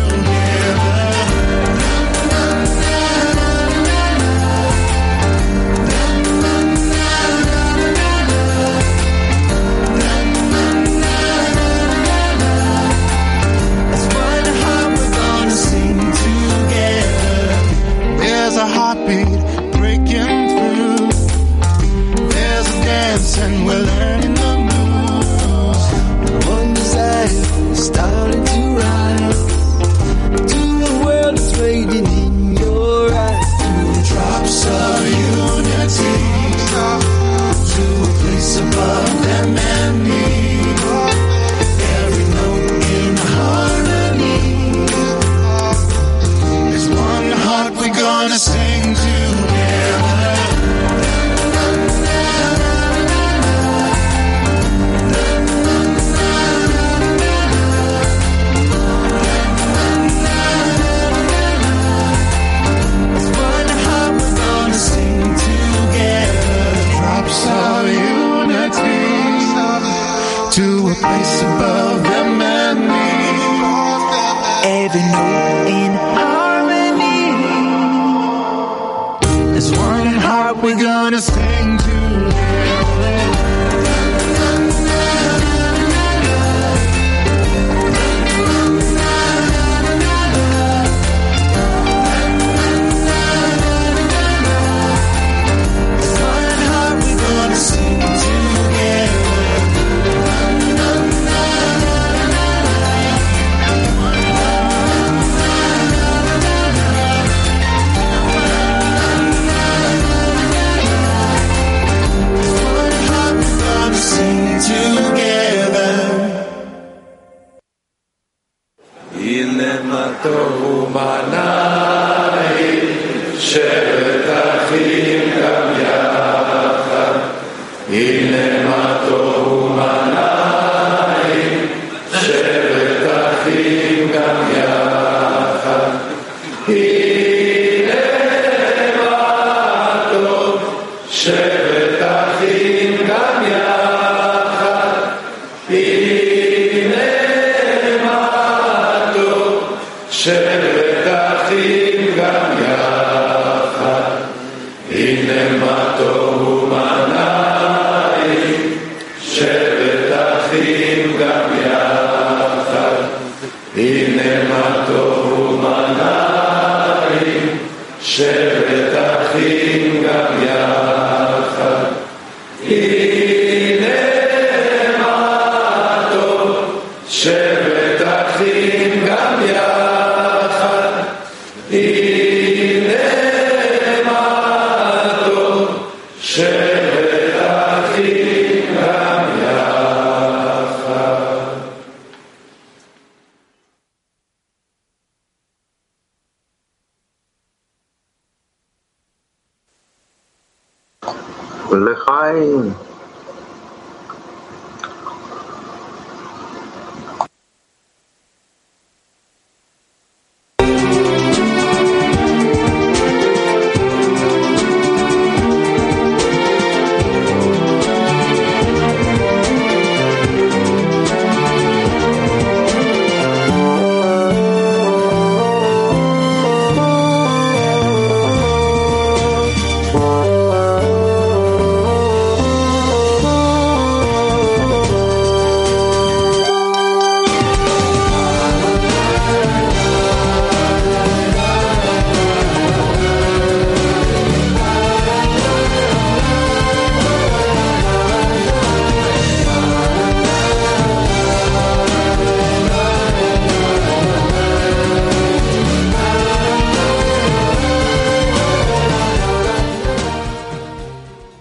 [161.18, 161.55] that